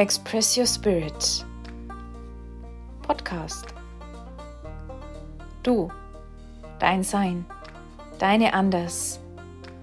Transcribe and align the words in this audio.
Express 0.00 0.56
Your 0.56 0.64
Spirit 0.64 1.44
Podcast. 3.02 3.66
Du, 5.62 5.90
dein 6.78 7.02
Sein, 7.02 7.44
deine 8.18 8.54
Anders 8.54 9.20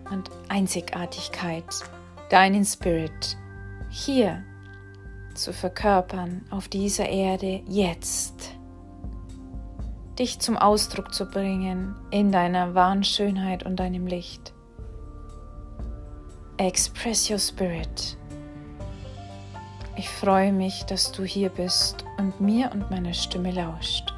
und 0.10 0.32
Einzigartigkeit, 0.50 1.66
deinen 2.32 2.66
Spirit 2.66 3.38
hier 3.92 4.44
zu 5.36 5.54
verkörpern 5.54 6.44
auf 6.50 6.68
dieser 6.68 7.08
Erde 7.08 7.62
jetzt. 7.68 8.56
Dich 10.18 10.40
zum 10.40 10.58
Ausdruck 10.58 11.14
zu 11.14 11.28
bringen 11.28 11.96
in 12.10 12.32
deiner 12.32 12.74
wahren 12.74 13.04
Schönheit 13.04 13.62
und 13.62 13.76
deinem 13.76 14.08
Licht. 14.08 14.52
Express 16.58 17.30
Your 17.30 17.38
Spirit 17.38 18.18
ich 19.98 20.10
freue 20.10 20.54
mich, 20.54 20.84
dass 20.86 21.12
du 21.12 21.24
hier 21.24 21.50
bist 21.50 22.06
und 22.18 22.40
mir 22.40 22.72
und 22.72 22.92
meiner 22.92 23.14
Stimme 23.14 23.52
lauscht. 23.52 24.14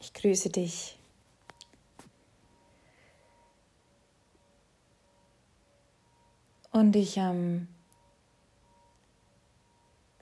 Ich 0.00 0.14
grüße 0.14 0.50
dich. 0.50 0.96
Und 6.70 6.94
ich 6.94 7.16
ähm, 7.16 7.66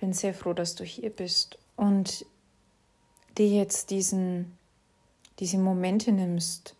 bin 0.06 0.12
sehr 0.12 0.34
froh, 0.34 0.52
dass 0.52 0.76
du 0.76 0.84
hier 0.84 1.10
bist 1.10 1.58
und 1.74 2.24
dir 3.36 3.48
jetzt 3.48 3.90
diesen, 3.90 4.56
diese 5.40 5.58
Momente 5.58 6.12
nimmst, 6.12 6.76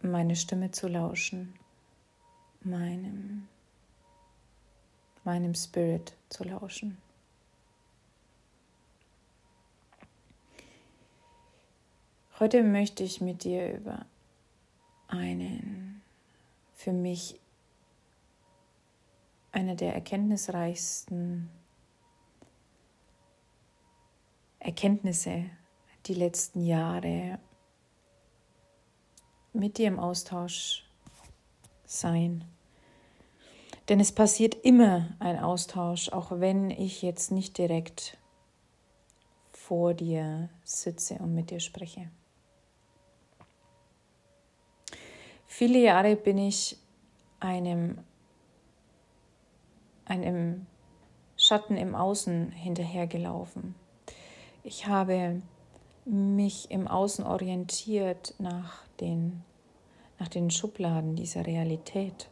meine 0.00 0.36
Stimme 0.36 0.70
zu 0.70 0.88
lauschen, 0.88 1.52
meinem, 2.62 3.46
meinem 5.22 5.54
Spirit 5.54 6.14
zu 6.30 6.44
lauschen. 6.44 6.96
Heute 12.38 12.62
möchte 12.62 13.04
ich 13.04 13.20
mit 13.20 13.44
dir 13.44 13.74
über 13.74 14.06
einen 15.08 16.00
für 16.74 16.94
mich 16.94 17.38
eine 19.58 19.74
der 19.74 19.92
erkenntnisreichsten 19.92 21.50
Erkenntnisse 24.60 25.46
die 26.06 26.14
letzten 26.14 26.64
Jahre 26.64 27.40
mit 29.52 29.78
dir 29.78 29.88
im 29.88 29.98
Austausch 29.98 30.88
sein. 31.86 32.44
Denn 33.88 33.98
es 33.98 34.12
passiert 34.12 34.54
immer 34.54 35.08
ein 35.18 35.40
Austausch, 35.40 36.08
auch 36.10 36.30
wenn 36.38 36.70
ich 36.70 37.02
jetzt 37.02 37.32
nicht 37.32 37.58
direkt 37.58 38.16
vor 39.50 39.92
dir 39.92 40.50
sitze 40.62 41.14
und 41.14 41.34
mit 41.34 41.50
dir 41.50 41.58
spreche. 41.58 42.12
Viele 45.46 45.80
Jahre 45.80 46.14
bin 46.14 46.38
ich 46.38 46.78
einem 47.40 48.04
einem 50.08 50.66
Schatten 51.36 51.76
im 51.76 51.94
Außen 51.94 52.50
hinterhergelaufen. 52.50 53.74
Ich 54.64 54.86
habe 54.86 55.40
mich 56.04 56.70
im 56.70 56.88
Außen 56.88 57.24
orientiert 57.24 58.34
nach 58.38 58.86
den, 59.00 59.42
nach 60.18 60.28
den 60.28 60.50
Schubladen 60.50 61.14
dieser 61.14 61.46
Realität 61.46 62.28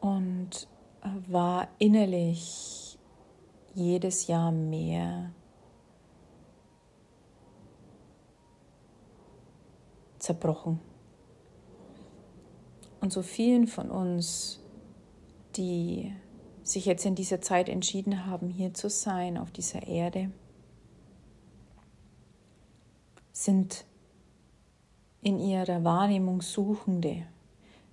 und 0.00 0.66
war 1.28 1.68
innerlich 1.78 2.98
jedes 3.74 4.26
Jahr 4.26 4.52
mehr 4.52 5.32
zerbrochen. 10.18 10.80
Und 13.00 13.12
so 13.12 13.22
vielen 13.22 13.66
von 13.66 13.90
uns 13.90 14.61
die 15.56 16.12
sich 16.62 16.86
jetzt 16.86 17.04
in 17.04 17.14
dieser 17.14 17.40
Zeit 17.40 17.68
entschieden 17.68 18.26
haben, 18.26 18.48
hier 18.48 18.74
zu 18.74 18.88
sein, 18.88 19.36
auf 19.36 19.50
dieser 19.50 19.86
Erde, 19.86 20.30
sind 23.32 23.84
in 25.22 25.38
ihrer 25.38 25.84
Wahrnehmung 25.84 26.42
Suchende, 26.42 27.26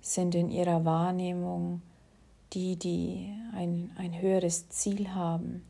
sind 0.00 0.34
in 0.34 0.50
ihrer 0.50 0.84
Wahrnehmung 0.84 1.82
die, 2.52 2.76
die 2.76 3.32
ein, 3.54 3.92
ein 3.96 4.20
höheres 4.20 4.68
Ziel 4.68 5.14
haben. 5.14 5.64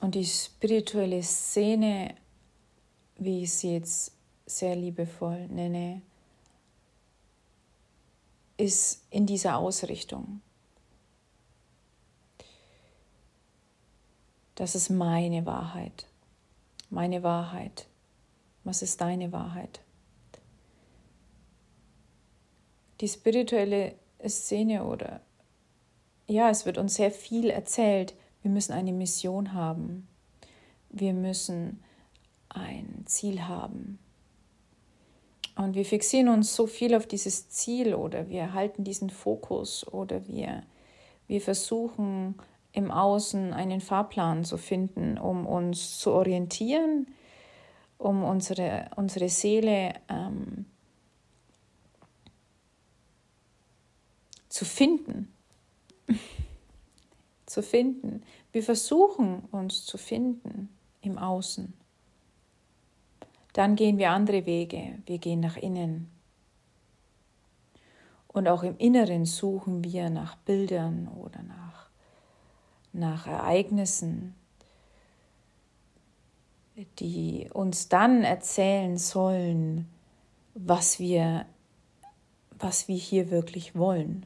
Und 0.00 0.14
die 0.14 0.24
spirituelle 0.24 1.22
Szene, 1.22 2.14
wie 3.18 3.44
ich 3.44 3.52
sie 3.52 3.74
jetzt 3.74 4.12
sehr 4.46 4.74
liebevoll 4.74 5.46
nenne, 5.48 6.02
ist 8.62 9.02
in 9.10 9.26
dieser 9.26 9.56
Ausrichtung. 9.56 10.40
Das 14.54 14.76
ist 14.76 14.88
meine 14.88 15.44
Wahrheit. 15.46 16.06
Meine 16.88 17.24
Wahrheit. 17.24 17.88
Was 18.62 18.82
ist 18.82 19.00
deine 19.00 19.32
Wahrheit? 19.32 19.80
Die 23.00 23.08
spirituelle 23.08 23.96
Szene 24.24 24.84
oder 24.84 25.20
ja, 26.28 26.48
es 26.48 26.64
wird 26.64 26.78
uns 26.78 26.94
sehr 26.94 27.10
viel 27.10 27.50
erzählt. 27.50 28.14
Wir 28.42 28.52
müssen 28.52 28.72
eine 28.72 28.92
Mission 28.92 29.54
haben. 29.54 30.06
Wir 30.88 31.14
müssen 31.14 31.82
ein 32.48 33.02
Ziel 33.06 33.42
haben. 33.48 33.98
Und 35.54 35.74
wir 35.74 35.84
fixieren 35.84 36.28
uns 36.28 36.54
so 36.54 36.66
viel 36.66 36.94
auf 36.94 37.06
dieses 37.06 37.48
Ziel 37.48 37.94
oder 37.94 38.28
wir 38.28 38.54
halten 38.54 38.84
diesen 38.84 39.10
Fokus 39.10 39.86
oder 39.86 40.26
wir, 40.26 40.62
wir 41.26 41.40
versuchen 41.40 42.36
im 42.72 42.90
Außen 42.90 43.52
einen 43.52 43.80
Fahrplan 43.80 44.44
zu 44.44 44.56
finden, 44.56 45.18
um 45.18 45.46
uns 45.46 45.98
zu 45.98 46.12
orientieren, 46.12 47.06
um 47.98 48.24
unsere, 48.24 48.90
unsere 48.96 49.28
Seele 49.28 49.94
ähm, 50.08 50.64
zu 54.48 54.64
finden. 54.64 55.32
zu 57.46 57.62
finden. 57.62 58.22
Wir 58.52 58.62
versuchen 58.62 59.40
uns 59.50 59.84
zu 59.84 59.98
finden 59.98 60.70
im 61.02 61.18
Außen. 61.18 61.74
Dann 63.52 63.76
gehen 63.76 63.98
wir 63.98 64.10
andere 64.10 64.46
Wege. 64.46 64.98
Wir 65.06 65.18
gehen 65.18 65.40
nach 65.40 65.56
innen. 65.56 66.10
Und 68.28 68.48
auch 68.48 68.62
im 68.62 68.78
Inneren 68.78 69.26
suchen 69.26 69.84
wir 69.84 70.08
nach 70.08 70.36
Bildern 70.36 71.08
oder 71.08 71.42
nach, 71.42 71.88
nach 72.92 73.26
Ereignissen, 73.26 74.34
die 76.98 77.50
uns 77.52 77.90
dann 77.90 78.24
erzählen 78.24 78.96
sollen, 78.96 79.86
was 80.54 80.98
wir, 80.98 81.44
was 82.58 82.88
wir 82.88 82.96
hier 82.96 83.30
wirklich 83.30 83.76
wollen. 83.76 84.24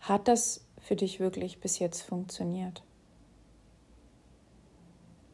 Hat 0.00 0.28
das 0.28 0.64
für 0.78 0.96
dich 0.96 1.18
wirklich 1.18 1.60
bis 1.60 1.78
jetzt 1.78 2.02
funktioniert? 2.02 2.82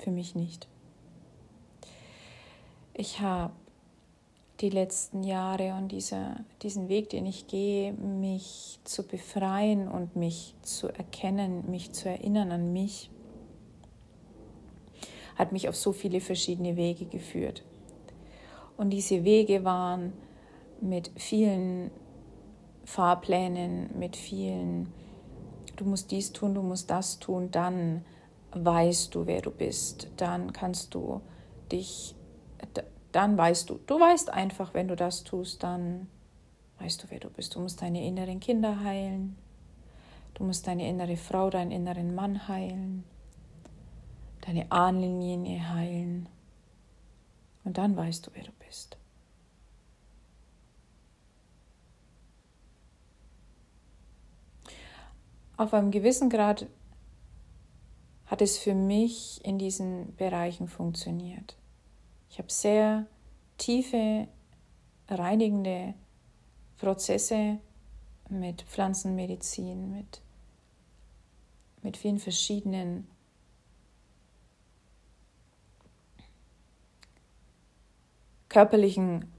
Für 0.03 0.11
mich 0.11 0.35
nicht. 0.35 0.69
Ich 2.95 3.21
habe 3.21 3.53
die 4.61 4.71
letzten 4.71 5.25
Jahre 5.25 5.75
und 5.75 5.91
dieser, 5.91 6.37
diesen 6.63 6.89
Weg, 6.89 7.11
den 7.11 7.27
ich 7.27 7.47
gehe, 7.47 7.93
mich 7.93 8.79
zu 8.85 9.03
befreien 9.03 9.89
und 9.89 10.15
mich 10.15 10.55
zu 10.63 10.89
erkennen, 10.89 11.71
mich 11.71 11.93
zu 11.93 12.09
erinnern 12.09 12.53
an 12.53 12.73
mich, 12.73 13.11
hat 15.37 15.53
mich 15.53 15.69
auf 15.69 15.77
so 15.77 15.93
viele 15.93 16.21
verschiedene 16.21 16.77
Wege 16.77 17.07
geführt. 17.07 17.65
Und 18.77 18.91
diese 18.91 19.25
Wege 19.25 19.65
waren 19.65 20.13
mit 20.81 21.11
vielen 21.17 21.91
Fahrplänen, 22.85 23.99
mit 23.99 24.17
vielen, 24.17 24.93
du 25.77 25.85
musst 25.85 26.11
dies 26.11 26.33
tun, 26.33 26.55
du 26.55 26.63
musst 26.63 26.91
das 26.91 27.19
tun, 27.19 27.51
dann 27.51 28.05
weißt 28.53 29.15
du, 29.15 29.27
wer 29.27 29.41
du 29.41 29.51
bist, 29.51 30.09
dann 30.17 30.53
kannst 30.53 30.95
du 30.95 31.21
dich, 31.71 32.15
dann 33.13 33.37
weißt 33.37 33.71
du, 33.71 33.79
du 33.87 33.99
weißt 33.99 34.31
einfach, 34.31 34.75
wenn 34.75 34.89
du 34.89 34.97
das 34.97 35.25
tust, 35.25 35.63
dann 35.63 36.09
weißt 36.79 37.03
du, 37.03 37.11
wer 37.11 37.21
du 37.21 37.31
bist. 37.31 37.55
Du 37.55 37.61
musst 37.61 37.83
deine 37.83 38.05
inneren 38.05 38.41
Kinder 38.41 38.81
heilen. 38.85 39.37
Du 40.35 40.45
musst 40.45 40.67
deine 40.67 40.89
innere 40.89 41.17
Frau, 41.17 41.51
deinen 41.51 41.71
inneren 41.71 42.15
Mann 42.15 42.49
heilen. 42.49 43.05
Deine 44.41 44.71
Ahnenlinie 44.73 45.69
heilen. 45.69 46.29
Und 47.65 47.79
dann 47.79 47.97
weißt 47.97 48.27
du, 48.27 48.31
wer 48.35 48.45
du 48.45 48.53
bist. 48.67 48.97
Auf 55.57 55.75
einem 55.75 55.91
gewissen 55.93 56.29
Grad 56.29 56.67
es 58.43 58.59
für 58.59 58.75
mich 58.75 59.45
in 59.45 59.59
diesen 59.59 60.15
Bereichen 60.17 60.69
funktioniert. 60.69 61.57
Ich 62.29 62.39
habe 62.39 62.51
sehr 62.51 63.07
tiefe, 63.59 64.29
reinigende 65.09 65.95
Prozesse 66.79 67.59
mit 68.29 68.63
Pflanzenmedizin, 68.63 69.91
mit, 69.91 70.21
mit 71.83 71.97
vielen 71.97 72.19
verschiedenen 72.19 73.07
körperlichen 78.49 79.33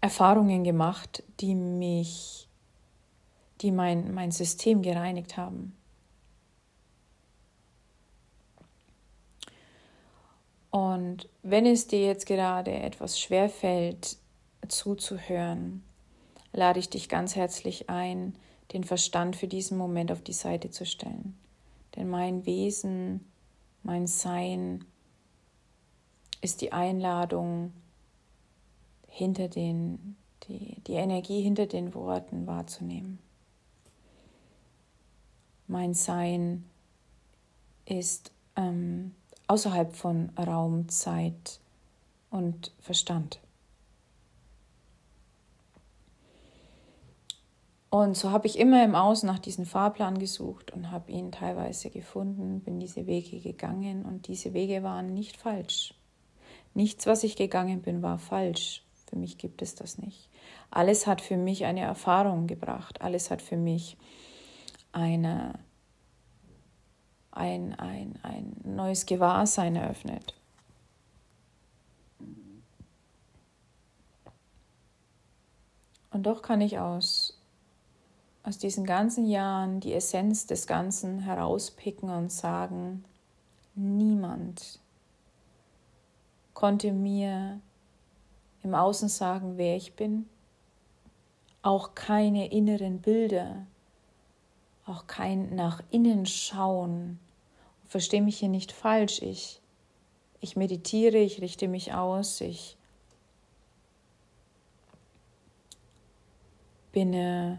Erfahrungen 0.00 0.64
gemacht, 0.64 1.22
die 1.40 1.54
mich, 1.54 2.48
die 3.60 3.70
mein, 3.70 4.12
mein 4.12 4.30
System 4.32 4.82
gereinigt 4.82 5.36
haben. 5.36 5.76
Und 10.72 11.28
wenn 11.42 11.66
es 11.66 11.86
dir 11.86 12.04
jetzt 12.06 12.24
gerade 12.26 12.72
etwas 12.72 13.20
schwer 13.20 13.50
fällt, 13.50 14.16
zuzuhören, 14.66 15.84
lade 16.54 16.78
ich 16.80 16.88
dich 16.88 17.10
ganz 17.10 17.36
herzlich 17.36 17.90
ein, 17.90 18.34
den 18.72 18.82
Verstand 18.82 19.36
für 19.36 19.48
diesen 19.48 19.76
Moment 19.76 20.10
auf 20.10 20.22
die 20.22 20.32
Seite 20.32 20.70
zu 20.70 20.86
stellen. 20.86 21.38
Denn 21.94 22.08
mein 22.08 22.46
Wesen, 22.46 23.30
mein 23.82 24.06
Sein 24.06 24.86
ist 26.40 26.62
die 26.62 26.72
Einladung, 26.72 27.74
hinter 29.08 29.48
den, 29.48 30.16
die, 30.48 30.80
die 30.86 30.94
Energie 30.94 31.42
hinter 31.42 31.66
den 31.66 31.92
Worten 31.92 32.46
wahrzunehmen. 32.46 33.18
Mein 35.66 35.92
Sein 35.92 36.64
ist 37.84 38.32
ähm, 38.56 39.14
außerhalb 39.52 39.94
von 39.94 40.30
Raum, 40.38 40.88
Zeit 40.88 41.60
und 42.30 42.72
Verstand. 42.80 43.38
Und 47.90 48.16
so 48.16 48.30
habe 48.30 48.46
ich 48.46 48.58
immer 48.58 48.82
im 48.82 48.94
Außen 48.94 49.26
nach 49.26 49.38
diesem 49.38 49.66
Fahrplan 49.66 50.18
gesucht 50.18 50.70
und 50.70 50.90
habe 50.90 51.12
ihn 51.12 51.32
teilweise 51.32 51.90
gefunden, 51.90 52.60
bin 52.60 52.80
diese 52.80 53.06
Wege 53.06 53.40
gegangen 53.40 54.06
und 54.06 54.26
diese 54.26 54.54
Wege 54.54 54.82
waren 54.82 55.12
nicht 55.12 55.36
falsch. 55.36 55.92
Nichts, 56.72 57.06
was 57.06 57.22
ich 57.22 57.36
gegangen 57.36 57.82
bin, 57.82 58.00
war 58.00 58.18
falsch. 58.18 58.82
Für 59.06 59.16
mich 59.16 59.36
gibt 59.36 59.60
es 59.60 59.74
das 59.74 59.98
nicht. 59.98 60.30
Alles 60.70 61.06
hat 61.06 61.20
für 61.20 61.36
mich 61.36 61.66
eine 61.66 61.80
Erfahrung 61.80 62.46
gebracht. 62.46 63.02
Alles 63.02 63.30
hat 63.30 63.42
für 63.42 63.58
mich 63.58 63.98
eine 64.92 65.58
ein, 67.32 67.74
ein, 67.78 68.18
ein 68.22 68.54
neues 68.64 69.06
Gewahrsein 69.06 69.76
eröffnet. 69.76 70.34
Und 76.10 76.24
doch 76.24 76.42
kann 76.42 76.60
ich 76.60 76.78
aus, 76.78 77.40
aus 78.42 78.58
diesen 78.58 78.84
ganzen 78.84 79.26
Jahren 79.26 79.80
die 79.80 79.94
Essenz 79.94 80.46
des 80.46 80.66
Ganzen 80.66 81.20
herauspicken 81.20 82.10
und 82.10 82.30
sagen, 82.30 83.04
niemand 83.74 84.78
konnte 86.52 86.92
mir 86.92 87.60
im 88.62 88.74
Außen 88.74 89.08
sagen, 89.08 89.56
wer 89.56 89.76
ich 89.76 89.96
bin, 89.96 90.28
auch 91.62 91.94
keine 91.94 92.52
inneren 92.52 93.00
Bilder, 93.00 93.66
auch 94.86 95.06
kein 95.06 95.54
nach 95.54 95.82
innen 95.90 96.26
schauen. 96.26 97.18
Verstehe 97.86 98.22
mich 98.22 98.38
hier 98.38 98.48
nicht 98.48 98.72
falsch. 98.72 99.22
Ich, 99.22 99.60
ich 100.40 100.56
meditiere, 100.56 101.18
ich 101.18 101.40
richte 101.40 101.68
mich 101.68 101.92
aus, 101.92 102.40
ich 102.40 102.76
bin, 106.90 107.14
äh, 107.14 107.56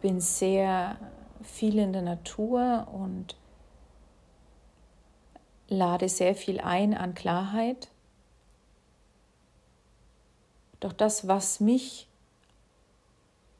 bin 0.00 0.20
sehr 0.20 0.98
viel 1.42 1.78
in 1.78 1.92
der 1.92 2.02
Natur 2.02 2.88
und 2.92 3.36
lade 5.68 6.08
sehr 6.08 6.34
viel 6.34 6.60
ein 6.60 6.94
an 6.94 7.14
Klarheit. 7.14 7.90
Doch 10.80 10.92
das, 10.92 11.26
was 11.26 11.60
mich 11.60 12.08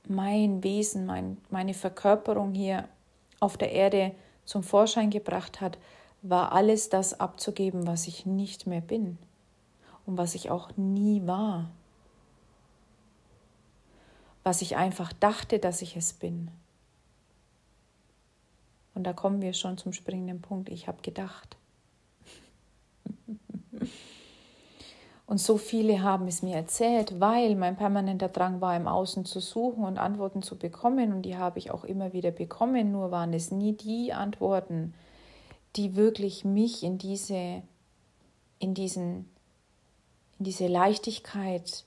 mein 0.08 0.62
Wesen, 0.62 1.06
mein, 1.06 1.38
meine 1.50 1.74
Verkörperung 1.74 2.52
hier 2.54 2.88
auf 3.40 3.56
der 3.56 3.72
Erde 3.72 4.14
zum 4.44 4.62
Vorschein 4.62 5.10
gebracht 5.10 5.60
hat, 5.60 5.78
war 6.22 6.52
alles 6.52 6.88
das 6.88 7.20
abzugeben, 7.20 7.86
was 7.86 8.06
ich 8.06 8.26
nicht 8.26 8.66
mehr 8.66 8.80
bin 8.80 9.18
und 10.06 10.16
was 10.16 10.34
ich 10.34 10.50
auch 10.50 10.76
nie 10.76 11.26
war, 11.26 11.70
was 14.42 14.62
ich 14.62 14.76
einfach 14.76 15.12
dachte, 15.12 15.58
dass 15.58 15.82
ich 15.82 15.96
es 15.96 16.12
bin. 16.12 16.50
Und 18.94 19.04
da 19.04 19.12
kommen 19.12 19.42
wir 19.42 19.52
schon 19.54 19.76
zum 19.76 19.92
springenden 19.92 20.40
Punkt. 20.40 20.68
Ich 20.68 20.86
habe 20.86 21.02
gedacht. 21.02 21.56
Und 25.26 25.38
so 25.38 25.56
viele 25.56 26.02
haben 26.02 26.28
es 26.28 26.42
mir 26.42 26.56
erzählt, 26.56 27.18
weil 27.18 27.56
mein 27.56 27.76
permanenter 27.76 28.28
Drang 28.28 28.60
war, 28.60 28.76
im 28.76 28.86
Außen 28.86 29.24
zu 29.24 29.40
suchen 29.40 29.84
und 29.84 29.98
Antworten 29.98 30.42
zu 30.42 30.58
bekommen. 30.58 31.12
Und 31.14 31.22
die 31.22 31.36
habe 31.36 31.58
ich 31.58 31.70
auch 31.70 31.84
immer 31.84 32.12
wieder 32.12 32.30
bekommen. 32.30 32.92
Nur 32.92 33.10
waren 33.10 33.32
es 33.32 33.50
nie 33.50 33.72
die 33.72 34.12
Antworten, 34.12 34.92
die 35.76 35.96
wirklich 35.96 36.44
mich 36.44 36.82
in 36.82 36.98
diese, 36.98 37.62
in 38.58 38.74
diesen, 38.74 39.30
in 40.38 40.44
diese 40.44 40.66
Leichtigkeit, 40.66 41.84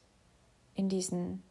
in 0.74 0.90
diesen, 0.90 1.44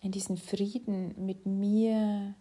in 0.00 0.10
diesen 0.10 0.36
Frieden 0.36 1.14
mit 1.24 1.46
mir, 1.46 2.34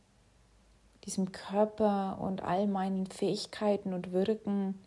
diesem 1.06 1.32
Körper 1.32 2.20
und 2.20 2.42
all 2.42 2.66
meinen 2.66 3.06
Fähigkeiten 3.06 3.94
und 3.94 4.12
Wirken 4.12 4.80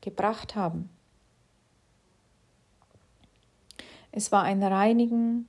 gebracht 0.00 0.56
haben. 0.56 0.95
Es 4.12 4.32
war 4.32 4.42
ein 4.42 4.62
Reinigen, 4.62 5.48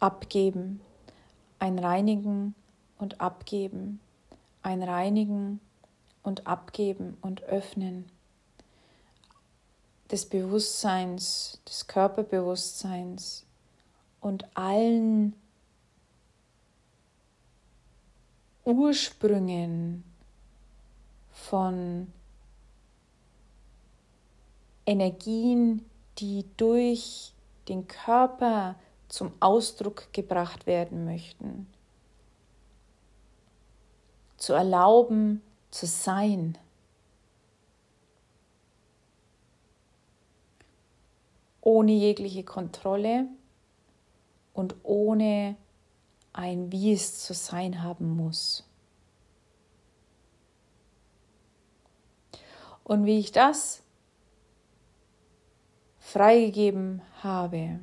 Abgeben, 0.00 0.80
ein 1.58 1.78
Reinigen 1.78 2.54
und 2.98 3.20
Abgeben, 3.20 4.00
ein 4.62 4.82
Reinigen 4.82 5.60
und 6.22 6.46
Abgeben 6.46 7.16
und 7.20 7.42
Öffnen 7.44 8.06
des 10.10 10.26
Bewusstseins, 10.26 11.60
des 11.68 11.86
Körperbewusstseins 11.86 13.44
und 14.20 14.44
allen 14.56 15.34
Ursprüngen 18.64 20.04
von 21.30 22.12
Energien, 24.86 25.84
die 26.18 26.44
durch 26.56 27.33
den 27.68 27.86
Körper 27.88 28.76
zum 29.08 29.32
Ausdruck 29.40 30.12
gebracht 30.12 30.66
werden 30.66 31.04
möchten. 31.04 31.66
Zu 34.36 34.52
erlauben, 34.52 35.42
zu 35.70 35.86
sein. 35.86 36.58
Ohne 41.60 41.92
jegliche 41.92 42.44
Kontrolle 42.44 43.26
und 44.52 44.74
ohne 44.82 45.56
ein 46.32 46.72
Wie 46.72 46.92
es 46.92 47.22
zu 47.22 47.32
sein 47.32 47.82
haben 47.82 48.16
muss. 48.16 48.64
Und 52.82 53.06
wie 53.06 53.18
ich 53.18 53.32
das 53.32 53.83
freigegeben 56.04 57.00
habe, 57.22 57.80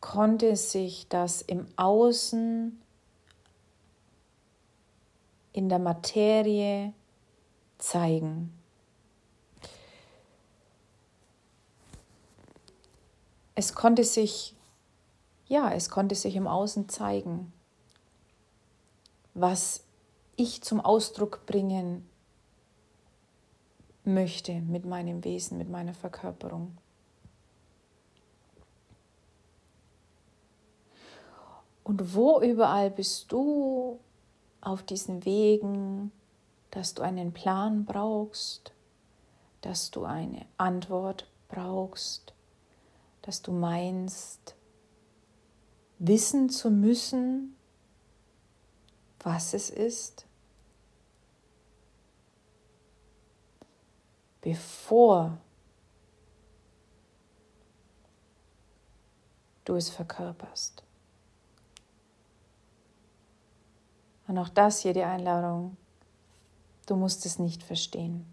konnte 0.00 0.56
sich 0.56 1.08
das 1.08 1.42
im 1.42 1.66
Außen 1.76 2.82
in 5.52 5.68
der 5.68 5.78
Materie 5.78 6.92
zeigen. 7.78 8.52
Es 13.54 13.72
konnte 13.74 14.02
sich, 14.02 14.56
ja, 15.46 15.72
es 15.72 15.88
konnte 15.88 16.16
sich 16.16 16.34
im 16.34 16.48
Außen 16.48 16.88
zeigen, 16.88 17.52
was 19.34 19.84
ich 20.34 20.62
zum 20.62 20.80
Ausdruck 20.80 21.46
bringen 21.46 22.09
möchte 24.04 24.60
mit 24.60 24.84
meinem 24.84 25.24
Wesen, 25.24 25.58
mit 25.58 25.68
meiner 25.68 25.94
Verkörperung. 25.94 26.76
Und 31.84 32.14
wo 32.14 32.40
überall 32.40 32.90
bist 32.90 33.32
du 33.32 33.98
auf 34.60 34.82
diesen 34.82 35.24
Wegen, 35.24 36.12
dass 36.70 36.94
du 36.94 37.02
einen 37.02 37.32
Plan 37.32 37.84
brauchst, 37.84 38.72
dass 39.60 39.90
du 39.90 40.04
eine 40.04 40.46
Antwort 40.56 41.28
brauchst, 41.48 42.32
dass 43.22 43.42
du 43.42 43.52
meinst, 43.52 44.54
wissen 45.98 46.48
zu 46.48 46.70
müssen, 46.70 47.56
was 49.18 49.52
es 49.52 49.68
ist, 49.68 50.26
bevor 54.40 55.38
du 59.64 59.74
es 59.76 59.90
verkörperst. 59.90 60.82
Und 64.26 64.38
auch 64.38 64.48
das 64.48 64.80
hier 64.80 64.94
die 64.94 65.02
Einladung, 65.02 65.76
du 66.86 66.96
musst 66.96 67.26
es 67.26 67.38
nicht 67.38 67.62
verstehen. 67.62 68.26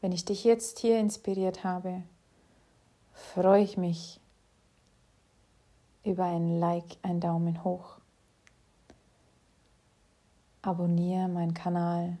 Wenn 0.00 0.12
ich 0.12 0.24
dich 0.24 0.44
jetzt 0.44 0.78
hier 0.78 0.98
inspiriert 0.98 1.62
habe, 1.62 2.02
freue 3.12 3.62
ich 3.62 3.76
mich 3.76 4.20
über 6.04 6.24
ein 6.24 6.58
Like, 6.58 6.96
ein 7.02 7.20
Daumen 7.20 7.62
hoch. 7.62 7.98
Abonniere 10.62 11.28
meinen 11.28 11.54
Kanal 11.54 12.18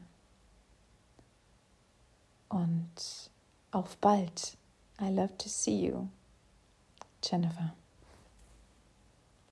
und 2.50 3.30
auf 3.72 3.96
bald. 3.98 4.56
I 5.00 5.08
love 5.08 5.36
to 5.38 5.48
see 5.48 5.86
you. 5.86 6.08
Jennifer. 7.22 7.72